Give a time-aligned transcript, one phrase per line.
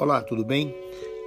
[0.00, 0.74] Olá, tudo bem?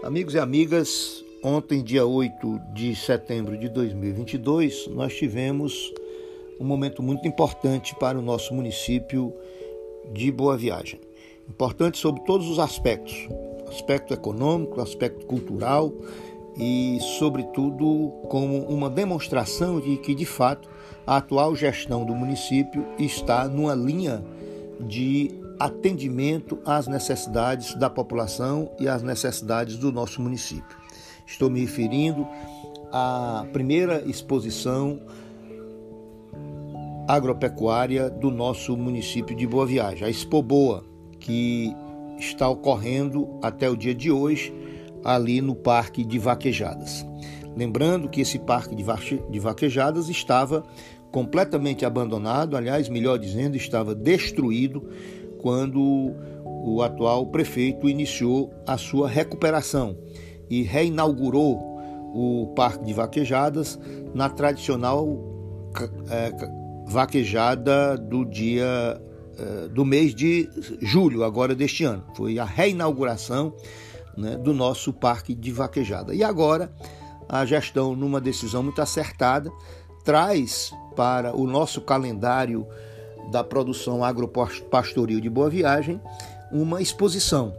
[0.01, 5.93] Amigos e amigas, ontem, dia 8 de setembro de 2022, nós tivemos
[6.59, 9.31] um momento muito importante para o nosso município
[10.11, 10.99] de Boa Viagem.
[11.47, 13.27] Importante sobre todos os aspectos:
[13.67, 15.93] aspecto econômico, aspecto cultural
[16.57, 20.67] e, sobretudo, como uma demonstração de que, de fato,
[21.05, 24.25] a atual gestão do município está numa linha
[24.79, 30.77] de atendimento às necessidades da população e às necessidades do nosso município.
[31.25, 32.27] Estou me referindo
[32.91, 34.99] à primeira exposição
[37.07, 40.83] agropecuária do nosso município de Boa Viagem, a Expo Boa,
[41.19, 41.73] que
[42.17, 44.53] está ocorrendo até o dia de hoje
[45.03, 47.05] ali no Parque de Vaquejadas.
[47.55, 50.63] Lembrando que esse Parque de Vaquejadas estava
[51.11, 54.89] completamente abandonado, aliás, melhor dizendo, estava destruído
[55.43, 59.97] quando o atual prefeito iniciou a sua recuperação
[60.49, 61.59] e reinaugurou
[62.15, 63.77] o Parque de Vaquejadas
[64.13, 65.05] na tradicional
[66.09, 66.31] é,
[66.87, 69.01] vaquejada do dia
[69.37, 70.49] é, do mês de
[70.81, 72.05] julho, agora deste ano.
[72.15, 73.53] Foi a reinauguração
[74.17, 76.15] né, do nosso Parque de Vaquejada.
[76.15, 76.71] E agora
[77.27, 79.51] a gestão, numa decisão muito acertada,
[80.05, 82.65] traz para o nosso calendário
[83.31, 85.99] da produção agropastoril de Boa Viagem
[86.51, 87.53] uma exposição.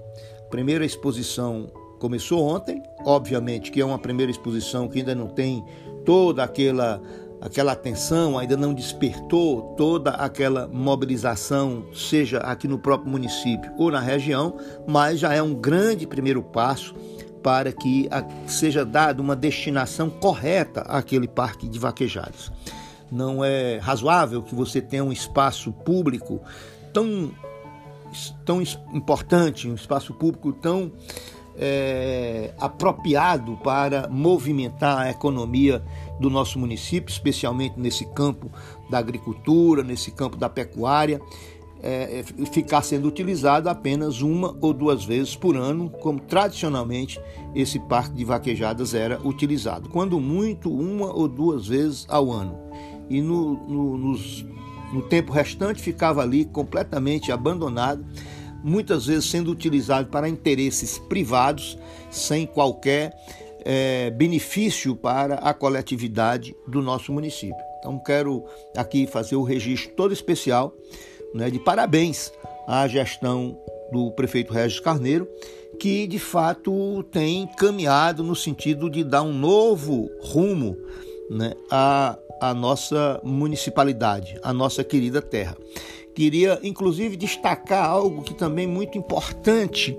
[0.46, 1.66] A primeira exposição
[1.98, 5.64] começou ontem, obviamente que é uma primeira exposição que ainda não tem
[6.04, 7.00] toda aquela
[7.40, 14.00] aquela atenção, ainda não despertou toda aquela mobilização, seja aqui no próprio município ou na
[14.00, 16.94] região, mas já é um grande primeiro passo
[17.42, 18.08] para que
[18.46, 22.50] seja dada uma destinação correta àquele parque de vaquejados
[23.10, 26.40] não é razoável que você tenha um espaço público
[26.92, 27.30] tão,
[28.44, 30.92] tão importante, um espaço público tão
[31.56, 35.82] é, apropriado para movimentar a economia
[36.20, 38.50] do nosso município, especialmente nesse campo
[38.90, 41.20] da agricultura, nesse campo da pecuária,
[41.82, 47.20] é, é ficar sendo utilizado apenas uma ou duas vezes por ano, como tradicionalmente
[47.54, 49.88] esse parque de vaquejadas era utilizado.
[49.90, 52.63] Quando muito, uma ou duas vezes ao ano
[53.08, 54.44] e no, no, nos,
[54.92, 58.04] no tempo restante ficava ali completamente abandonado,
[58.62, 61.78] muitas vezes sendo utilizado para interesses privados,
[62.10, 63.12] sem qualquer
[63.64, 67.56] é, benefício para a coletividade do nosso município.
[67.78, 68.44] Então, quero
[68.76, 70.74] aqui fazer o registro todo especial
[71.34, 72.32] né, de parabéns
[72.66, 73.58] à gestão
[73.92, 75.28] do prefeito Regis Carneiro,
[75.78, 80.76] que de fato tem caminhado no sentido de dar um novo rumo
[81.28, 85.56] né, a a nossa municipalidade, a nossa querida terra.
[86.14, 89.98] Queria inclusive destacar algo que também é muito importante,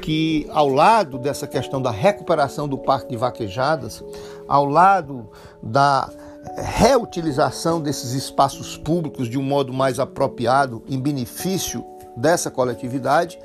[0.00, 4.02] que ao lado dessa questão da recuperação do Parque de Vaquejadas,
[4.48, 5.28] ao lado
[5.62, 6.10] da
[6.56, 11.84] reutilização desses espaços públicos de um modo mais apropriado em benefício
[12.16, 13.38] dessa coletividade,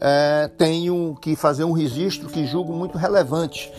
[0.00, 3.70] é, tenho que fazer um registro que julgo muito relevante,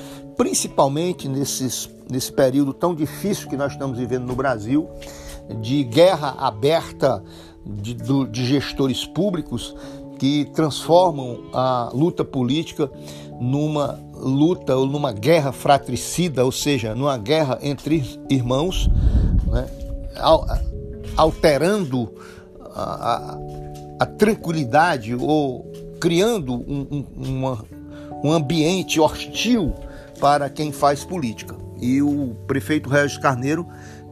[0.42, 4.90] principalmente nesses, nesse período tão difícil que nós estamos vivendo no Brasil,
[5.62, 7.24] de guerra aberta
[7.64, 9.76] de, de gestores públicos
[10.18, 12.90] que transformam a luta política
[13.40, 18.90] numa luta ou numa guerra fratricida, ou seja, numa guerra entre irmãos,
[19.46, 19.68] né?
[21.16, 22.12] alterando
[22.74, 23.38] a, a,
[24.00, 27.64] a, tranquilidade ou criando um, um, uma,
[28.24, 29.72] um ambiente hostil
[30.22, 31.58] para quem faz política.
[31.82, 33.68] E o prefeito Regis Carneiro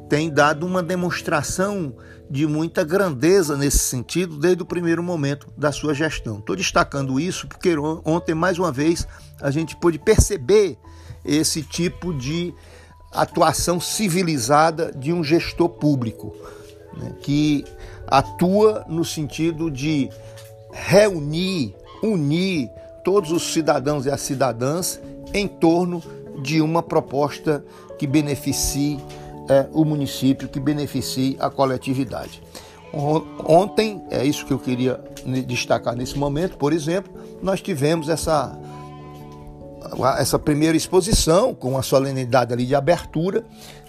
[0.09, 1.93] tem dado uma demonstração
[2.27, 6.39] de muita grandeza nesse sentido desde o primeiro momento da sua gestão.
[6.39, 9.07] Estou destacando isso porque ontem, mais uma vez,
[9.39, 10.77] a gente pôde perceber
[11.23, 12.53] esse tipo de
[13.11, 16.35] atuação civilizada de um gestor público,
[16.97, 17.63] né, que
[18.07, 20.09] atua no sentido de
[20.71, 22.69] reunir, unir
[23.03, 24.99] todos os cidadãos e as cidadãs
[25.33, 26.01] em torno
[26.41, 27.63] de uma proposta
[27.97, 28.99] que beneficie
[29.49, 32.41] é, o município, que beneficie a coletividade.
[33.45, 34.99] Ontem, é isso que eu queria
[35.45, 37.11] destacar nesse momento, por exemplo,
[37.41, 38.57] nós tivemos essa,
[40.17, 43.43] essa primeira exposição com a solenidade ali de abertura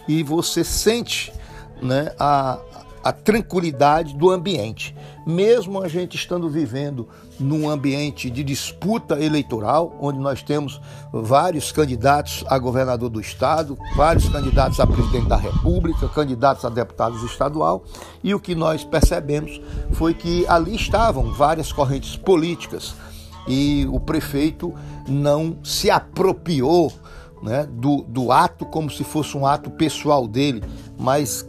[0.06, 1.32] e você sente
[1.80, 2.58] né, a,
[3.02, 4.94] a tranquilidade do ambiente.
[5.26, 7.08] Mesmo a gente estando vivendo
[7.38, 10.80] num ambiente de disputa eleitoral, onde nós temos
[11.12, 17.22] vários candidatos a governador do estado, vários candidatos a presidente da república, candidatos a deputados
[17.22, 17.84] estadual,
[18.22, 19.60] e o que nós percebemos
[19.92, 22.94] foi que ali estavam várias correntes políticas
[23.48, 24.74] e o prefeito
[25.08, 26.92] não se apropriou
[27.42, 30.62] né, do, do ato como se fosse um ato pessoal dele,
[30.98, 31.46] mas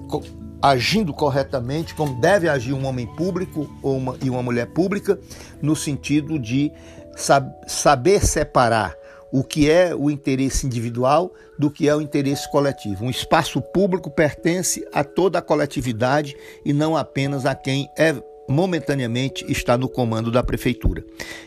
[0.61, 5.19] agindo corretamente, como deve agir um homem público ou uma, e uma mulher pública,
[5.61, 6.71] no sentido de
[7.15, 8.95] sab saber separar
[9.31, 13.05] o que é o interesse individual do que é o interesse coletivo.
[13.05, 16.35] Um espaço público pertence a toda a coletividade
[16.65, 18.13] e não apenas a quem é
[18.51, 21.03] momentaneamente está no comando da prefeitura.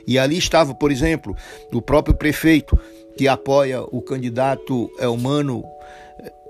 [0.06, 1.36] E ali estava, por exemplo,
[1.72, 2.78] o próprio prefeito
[3.16, 5.64] que apoia o candidato Elmano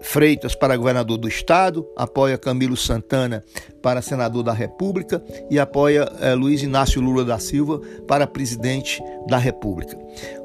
[0.04, 3.42] Freitas para governador do estado, apoia Camilo Santana
[3.82, 9.38] para senador da República e apoia eh, Luiz Inácio Lula da Silva para presidente da
[9.38, 9.98] República.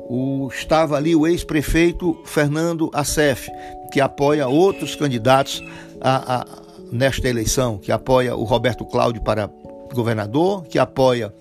[0.08, 3.50] O, estava ali o ex-prefeito Fernando Acef,
[3.92, 5.62] que apoia outros candidatos
[6.00, 6.46] a, a,
[6.90, 9.50] nesta eleição, que apoia o Roberto Cláudio para
[9.96, 11.34] governador, que apoia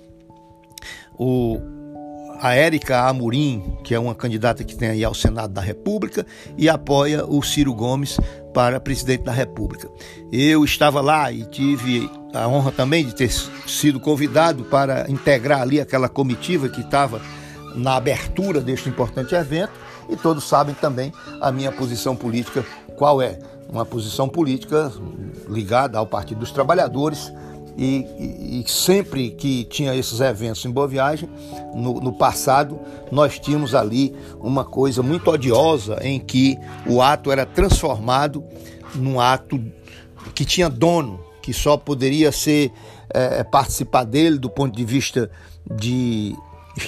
[1.18, 1.58] o
[2.40, 6.24] a Érica Amorim, que é uma candidata que tem aí ao Senado da República,
[6.56, 8.18] e apoia o Ciro Gomes
[8.54, 9.88] para presidente da República.
[10.30, 13.30] Eu estava lá e tive a honra também de ter
[13.66, 17.20] sido convidado para integrar ali aquela comitiva que estava
[17.74, 19.72] na abertura deste importante evento,
[20.08, 22.64] e todos sabem também a minha posição política,
[22.96, 23.38] qual é?
[23.68, 24.92] Uma posição política
[25.48, 27.32] ligada ao Partido dos Trabalhadores,
[27.78, 31.28] e, e, sempre que tinha esses eventos em Boa Viagem,
[31.72, 32.80] no, no, passado,
[33.12, 38.42] nós tínhamos ali uma coisa muito odiosa em que o ato era transformado
[38.96, 39.62] num ato
[40.34, 42.72] que tinha dono, que só poderia ser
[43.10, 45.30] é, participar dele do ponto de vista
[45.70, 46.34] de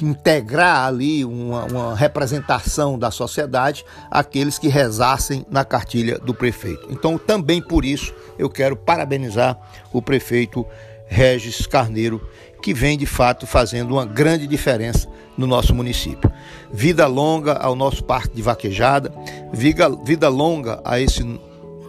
[0.02, 6.86] integrar ali uma, uma, representação da sociedade aqueles que rezassem na cartilha do prefeito.
[6.90, 9.58] Então, também por isso, eu quero parabenizar
[9.92, 10.66] o prefeito
[11.06, 12.20] Regis Carneiro,
[12.62, 16.30] que vem de fato fazendo uma grande diferença no nosso município.
[16.72, 19.12] Vida longa ao nosso parque de vaquejada,
[19.52, 21.24] vida, vida longa a esse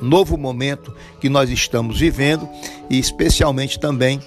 [0.02, 2.50] novo momento que nós estamos vivendo
[2.90, 4.20] e especialmente também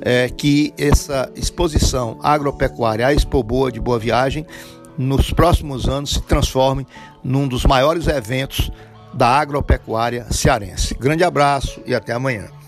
[0.00, 4.46] é, que essa exposição agropecuária, a Expo Boa de Boa Viagem,
[4.96, 6.86] nos próximos anos se transforme
[7.22, 8.70] num dos maiores eventos
[9.12, 10.94] da agropecuária cearense.
[10.94, 12.59] Grande abraço e até amanhã.